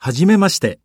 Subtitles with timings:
[0.00, 0.78] はじめまして。